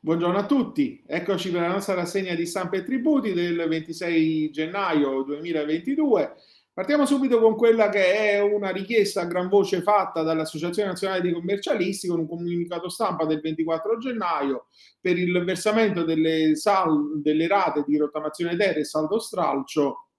[0.00, 5.22] Buongiorno a tutti, eccoci per la nostra rassegna di stampe e tributi del 26 gennaio
[5.22, 6.36] 2022.
[6.72, 11.32] Partiamo subito con quella che è una richiesta a gran voce fatta dall'Associazione Nazionale dei
[11.32, 14.66] Commercialisti con un comunicato stampa del 24 gennaio
[15.00, 20.10] per il versamento delle, sal- delle rate di rottamazione terra e saldo stralcio.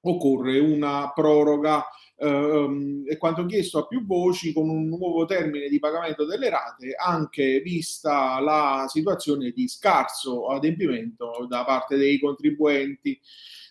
[0.00, 1.84] Occorre una proroga
[2.20, 6.94] ehm, è quanto chiesto a più voci con un nuovo termine di pagamento delle rate,
[6.94, 13.18] anche vista la situazione di scarso adempimento da parte dei contribuenti.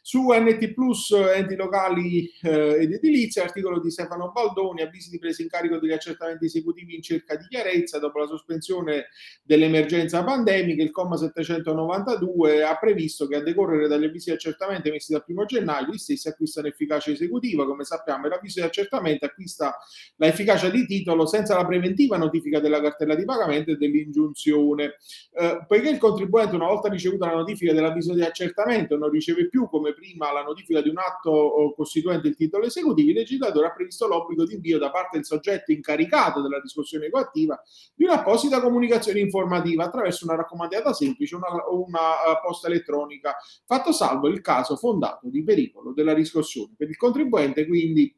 [0.10, 5.44] Su NT Plus, enti locali eh, ed edilizia, articolo di Stefano Baldoni, avvisi di presa
[5.44, 9.10] in carico degli accertamenti esecutivi in cerca di chiarezza dopo la sospensione
[9.44, 15.12] dell'emergenza pandemica, il comma 792 ha previsto che a decorrere dagli avvisi di accertamento emessi
[15.12, 19.78] dal 1 gennaio, gli stessi acquistano efficacia esecutiva, come sappiamo, l'avviso di accertamento acquista
[20.16, 24.96] la efficacia di titolo senza la preventiva notifica della cartella di pagamento e dell'ingiunzione.
[25.34, 29.70] Eh, poiché il contribuente, una volta ricevuta la notifica dell'avviso di accertamento, non riceve più
[29.70, 34.08] come prima la notifica di un atto costituente il titolo esecutivo, il legislatore ha previsto
[34.08, 37.62] l'obbligo di invio da parte del soggetto incaricato della discussione coattiva
[37.94, 43.92] di un'apposita comunicazione informativa attraverso una raccomandata semplice o una, una uh, posta elettronica, fatto
[43.92, 46.74] salvo il caso fondato di pericolo della riscossione.
[46.78, 48.16] Per il contribuente quindi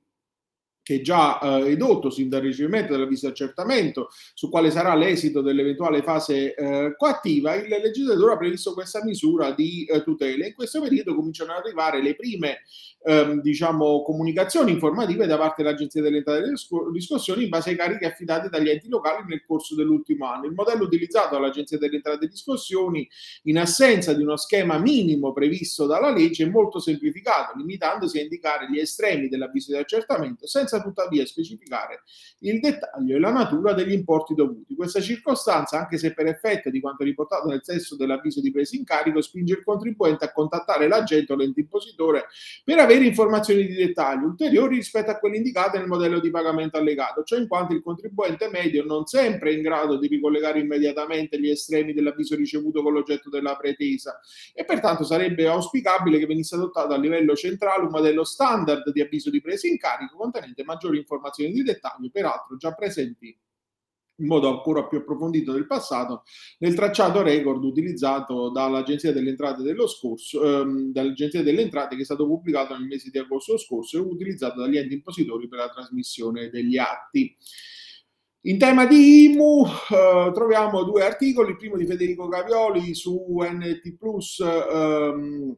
[0.83, 6.01] che già eh, edotto sin dal ricevimento dell'avviso di accertamento su quale sarà l'esito dell'eventuale
[6.01, 10.45] fase eh, coattiva, il legislatore ha previsto questa misura di eh, tutela.
[10.45, 12.59] In questo periodo cominciano ad arrivare le prime
[13.03, 16.55] ehm, diciamo, comunicazioni informative da parte dell'Agenzia delle Entrate delle
[16.93, 20.45] Riscossioni in base ai carichi affidati dagli enti locali nel corso dell'ultimo anno.
[20.45, 23.07] Il modello utilizzato dall'Agenzia delle Entrate e Riscossioni,
[23.43, 28.69] in assenza di uno schema minimo previsto dalla legge, è molto semplificato, limitandosi a indicare
[28.69, 32.03] gli estremi dell'avviso di accertamento senza senza tuttavia specificare
[32.39, 34.75] il dettaglio e la natura degli importi dovuti.
[34.75, 38.85] Questa circostanza, anche se per effetto di quanto riportato nel testo dell'avviso di presa in
[38.85, 42.25] carico, spinge il contribuente a contattare l'agente o l'ente impositore
[42.63, 47.23] per avere informazioni di dettaglio ulteriori rispetto a quelle indicate nel modello di pagamento allegato,
[47.23, 51.49] cioè in quanto il contribuente medio non sempre è in grado di ricollegare immediatamente gli
[51.49, 54.19] estremi dell'avviso ricevuto con l'oggetto della pretesa
[54.53, 59.29] e pertanto sarebbe auspicabile che venisse adottato a livello centrale un modello standard di avviso
[59.29, 63.37] di presa in carico contenente ovviamente maggiori informazioni di dettaglio, peraltro già presenti
[64.17, 66.23] in modo ancora più approfondito del passato
[66.59, 72.05] nel tracciato record utilizzato dall'Agenzia delle Entrate dello scorso, ehm, dall'Agenzia delle Entrate che è
[72.05, 76.49] stato pubblicato nel mese di agosto scorso e utilizzato dagli enti impositori per la trasmissione
[76.49, 77.35] degli atti.
[78.45, 83.95] In tema di IMU eh, troviamo due articoli, il primo di Federico Gavioli su NT
[83.97, 85.50] Plus ehm,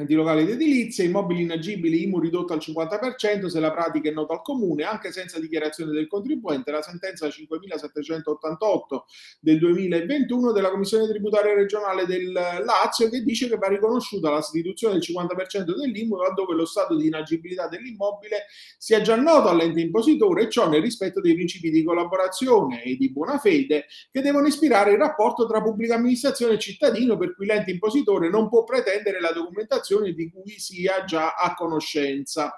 [0.00, 4.34] enti locali ed edilizia, immobili inagibili IMU ridotto al 50% se la pratica è nota
[4.34, 9.06] al comune, anche senza dichiarazione del contribuente, la sentenza 5788
[9.40, 14.94] del 2021 della Commissione tributaria regionale del Lazio che dice che va riconosciuta la riduzione
[14.94, 18.44] del 50% dell'IMU laddove lo stato di inagibilità dell'immobile
[18.78, 23.10] sia già noto all'ente impositore e ciò nel rispetto dei principi di collaborazione e di
[23.10, 27.72] buona fede che devono ispirare il rapporto tra pubblica amministrazione e cittadino per cui l'ente
[27.72, 32.52] impositore non può pretendere la documentazione situazioni di cui sia già a conoscenza.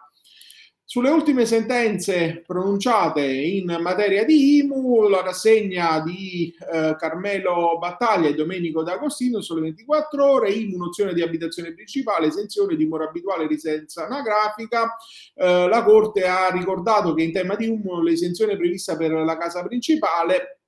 [0.85, 8.35] Sulle ultime sentenze pronunciate in materia di IMU, la rassegna di eh, Carmelo Battaglia e
[8.35, 14.07] Domenico D'Agostino sulle 24 ore, IMU nozione di abitazione principale, esenzione di mora abituale residenza
[14.07, 14.97] anagrafica.
[15.37, 19.65] Eh, la Corte ha ricordato che in tema di IMU l'esenzione prevista per la casa
[19.65, 20.60] principale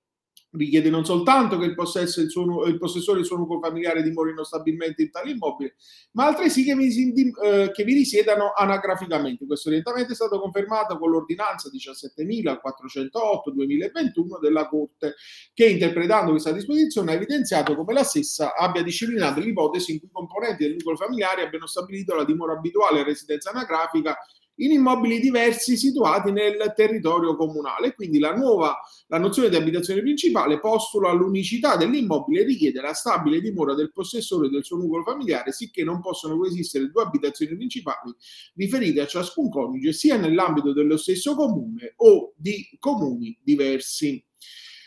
[0.52, 4.42] richiede non soltanto che il, il, suo, il possessore e il suo nucleo familiare dimorino
[4.44, 5.74] stabilmente in tale immobile,
[6.12, 9.46] ma altresì che vi, eh, che vi risiedano anagraficamente.
[9.46, 15.14] Questo orientamento è stato confermato con l'ordinanza 17.408-2021 della Corte,
[15.54, 20.12] che interpretando questa disposizione ha evidenziato come la stessa abbia disciplinato l'ipotesi in cui i
[20.12, 24.16] componenti del nucleo familiare abbiano stabilito la dimora abituale e residenza anagrafica
[24.64, 27.94] in immobili diversi situati nel territorio comunale.
[27.94, 28.78] Quindi la nuova
[29.08, 34.48] la nozione di abitazione principale postula l'unicità dell'immobile e richiede la stabile dimora del possessore
[34.48, 38.14] del suo nucleo familiare, sicché non possono coesistere due abitazioni principali
[38.54, 44.24] riferite a ciascun coniuge sia nell'ambito dello stesso comune o di comuni diversi.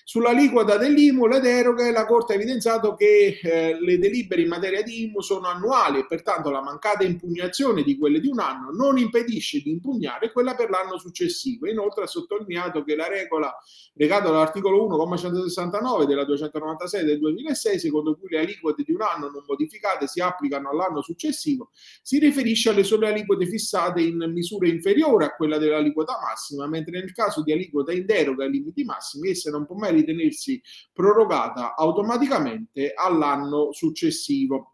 [0.08, 5.06] Sull'aliquota dell'IMU, le deroghe, la Corte ha evidenziato che eh, le delibere in materia di
[5.06, 9.62] IMU sono annuali e pertanto la mancata impugnazione di quelle di un anno non impedisce
[9.62, 11.68] di impugnare quella per l'anno successivo.
[11.68, 13.52] Inoltre ha sottolineato che la regola
[13.96, 19.44] legata all'articolo 1,169 della 296 del 2006, secondo cui le aliquote di un anno non
[19.48, 21.72] modificate si applicano all'anno successivo,
[22.04, 27.12] si riferisce alle sole aliquote fissate in misura inferiore a quella dell'aliquota massima, mentre nel
[27.12, 30.62] caso di aliquota in deroga ai limiti massimi essa non può mai ritenersi
[30.94, 34.72] prorogata automaticamente all'anno successivo.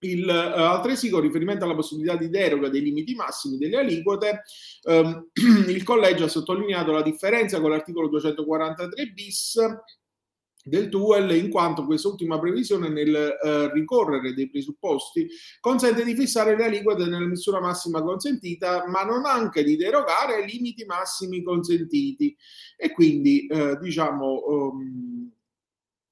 [0.00, 4.42] Il, uh, altresì con riferimento alla possibilità di deroga dei limiti massimi delle aliquote,
[4.84, 5.28] um,
[5.68, 9.58] il collegio ha sottolineato la differenza con l'articolo 243 bis
[10.68, 15.28] del TUEL in quanto quest'ultima previsione nel eh, ricorrere dei presupposti
[15.60, 20.50] consente di fissare le aliquote nella misura massima consentita ma non anche di derogare ai
[20.50, 22.36] limiti massimi consentiti.
[22.76, 25.32] E quindi eh, diciamo um,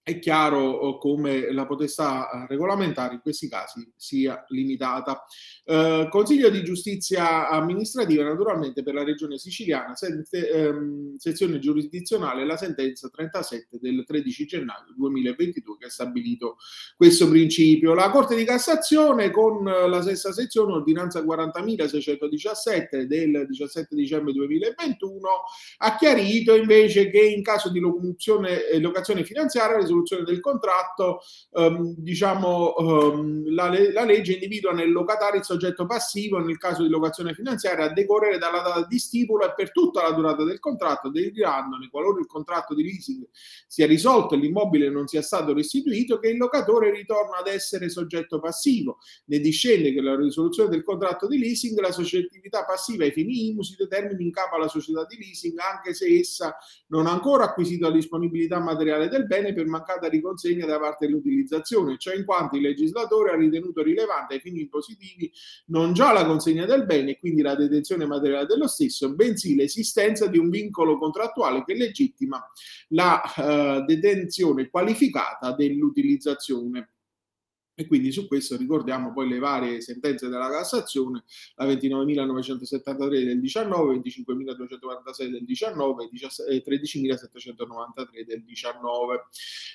[0.06, 5.24] è chiaro oh, come la potestà eh, regolamentare in questi casi sia limitata.
[5.64, 12.56] Eh, Consiglio di giustizia amministrativa, naturalmente per la regione siciliana, sente, ehm, sezione giurisdizionale, la
[12.56, 16.58] sentenza 37 del 13 gennaio 2022 che ha stabilito
[16.96, 17.92] questo principio.
[17.92, 25.28] La Corte di Cassazione con la stessa sezione, ordinanza 40.617 del 17 dicembre 2021,
[25.78, 31.20] ha chiarito invece che in caso di locazione, eh, locazione finanziaria risoluzione del contratto,
[31.52, 36.88] ehm, diciamo, ehm, la, la, legge individua nel locatario il soggetto passivo nel caso di
[36.88, 41.10] locazione finanziaria a decorrere dalla data di stipula e per tutta la durata del contratto,
[41.10, 43.26] derivandone qualora il contratto di leasing
[43.66, 48.38] sia risolto e l'immobile non sia stato restituito, che il locatore ritorna ad essere soggetto
[48.38, 48.99] passivo.
[49.26, 53.62] Ne discende che la risoluzione del contratto di leasing, la soggettività passiva ai fini IMU
[53.62, 56.56] si determina in capo alla società di leasing anche se essa
[56.88, 61.96] non ha ancora acquisito la disponibilità materiale del bene per mancata riconsegna da parte dell'utilizzazione,
[61.98, 65.32] cioè in quanto il legislatore ha ritenuto rilevante ai fini impositivi
[65.66, 70.26] non già la consegna del bene e quindi la detenzione materiale dello stesso, bensì l'esistenza
[70.26, 72.44] di un vincolo contrattuale che legittima
[72.88, 76.95] la uh, detenzione qualificata dell'utilizzazione.
[77.78, 81.25] E quindi su questo ricordiamo poi le varie sentenze della Cassazione,
[81.56, 86.08] la 29.973 del 19, 25.246 del 19
[86.49, 89.25] e 13.793 del 19.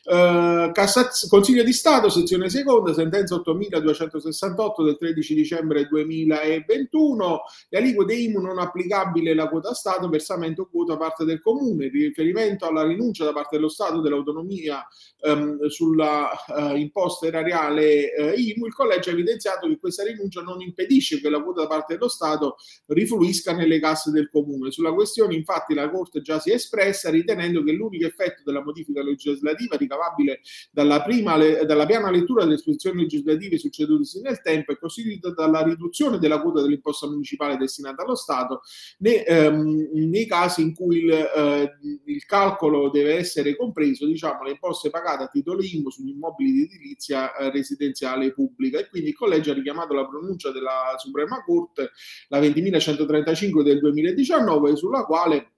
[0.03, 8.15] Eh, Cassaz- Consiglio di Stato, sezione seconda, sentenza 8.268 del 13 dicembre 2021, le aliquote
[8.15, 13.31] IMU non applicabili alla quota Stato, versamento quota parte del Comune, riferimento alla rinuncia da
[13.31, 14.87] parte dello Stato dell'autonomia
[15.19, 20.61] ehm, sulla eh, imposta erariale eh, IMU, il collegio ha evidenziato che questa rinuncia non
[20.61, 22.55] impedisce che la quota da parte dello Stato
[22.87, 24.71] rifluisca nelle casse del comune.
[24.71, 29.03] Sulla questione, infatti, la Corte già si è espressa ritenendo che l'unico effetto della modifica
[29.03, 30.41] legislativa ricavabile
[30.71, 36.17] dalla, prima, dalla piana lettura delle disposizioni legislative succedutesi nel tempo è costituita dalla riduzione
[36.17, 38.61] della quota dell'imposta municipale destinata allo Stato
[38.99, 44.51] nei, ehm, nei casi in cui il, eh, il, calcolo deve essere compreso, diciamo, le
[44.51, 48.79] imposte pagate a titolo IMU sugli immobili di edilizia eh, residenziale residenziale pubblica.
[48.79, 51.91] E quindi il collegio ha richiamato la pronuncia della Suprema Corte,
[52.27, 55.53] la 20.135 del 2019, sulla quale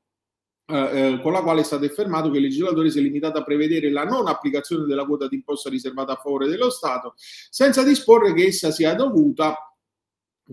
[0.65, 3.43] eh, eh, con la quale è stato affermato che il legislatore si è limitato a
[3.43, 8.45] prevedere la non applicazione della quota d'imposta riservata a favore dello Stato, senza disporre che
[8.45, 9.72] essa sia dovuta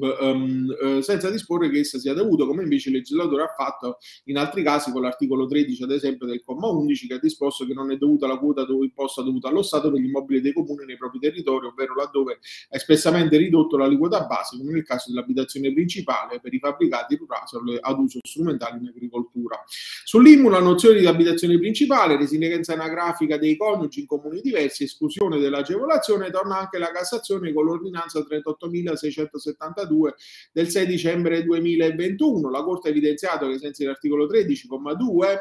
[0.00, 4.38] Um, uh, senza disporre che essa sia dovuta, come invece il legislatore ha fatto in
[4.38, 7.90] altri casi con l'articolo 13, ad esempio, del comma 11, che ha disposto che non
[7.90, 10.96] è dovuta la quota dove imposta dovuta allo Stato per gli immobili dei comuni nei
[10.96, 12.34] propri territori, ovvero laddove
[12.70, 17.78] ha espressamente ridotto la liquida base, come nel caso dell'abitazione principale per i fabbricati rurali
[17.80, 19.62] ad uso strumentale in agricoltura.
[20.04, 26.30] Sull'IMU la nozione di abitazione principale, residenza anagrafica dei coniugi in comuni diversi, esclusione dell'agevolazione,
[26.30, 30.14] torna anche la Cassazione con l'ordinanza 38.670 42
[30.52, 32.50] del 6 dicembre 2021.
[32.50, 35.38] La Corte ha evidenziato che, sensi dell'articolo 13,2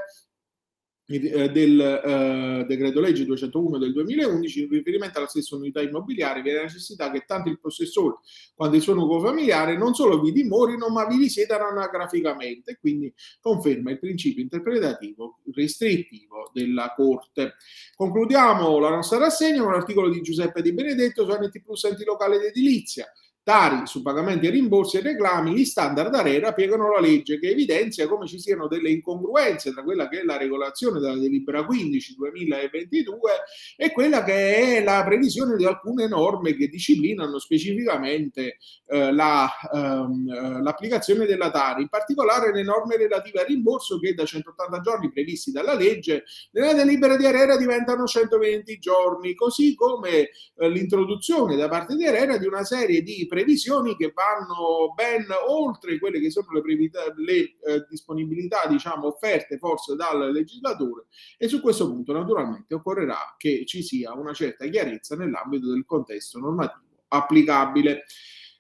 [1.11, 6.49] eh, del eh, decreto legge 201 del 2011 in riferimento alla stessa unità immobiliare vi
[6.49, 8.17] è la necessità che tanto il possessore
[8.53, 13.89] quanto il suo nuovo familiare non solo vi dimorino ma vi risiedano anagraficamente quindi conferma
[13.89, 17.55] il principio interpretativo restrittivo della Corte.
[17.95, 22.37] Concludiamo la nostra rassegna con l'articolo di Giuseppe Di Benedetto su NT Plus enti locale
[22.37, 23.11] d'edilizia
[23.49, 28.07] Tari su pagamenti e rimborsi e reclami, gli standard ARERA piegano la legge che evidenzia
[28.07, 33.31] come ci siano delle incongruenze tra quella che è la regolazione della delibera 15 2022
[33.75, 40.29] e quella che è la previsione di alcune norme che disciplinano specificamente eh, la, ehm,
[40.29, 45.11] eh, l'applicazione della Tari, in particolare le norme relative al rimborso che da 180 giorni
[45.11, 51.67] previsti dalla legge nella delibera di Arera diventano 120 giorni, così come eh, l'introduzione da
[51.67, 56.51] parte di Arera di una serie di previsioni che vanno ben oltre quelle che sono
[56.51, 61.05] le, previta- le eh, disponibilità diciamo, offerte forse dal legislatore
[61.37, 66.39] e su questo punto naturalmente occorrerà che ci sia una certa chiarezza nell'ambito del contesto
[66.39, 68.03] normativo applicabile.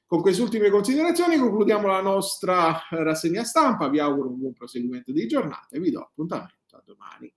[0.05, 5.27] Con queste ultime considerazioni concludiamo la nostra rassegna stampa, vi auguro un buon proseguimento di
[5.27, 7.31] giornata e vi do appuntamento a domani.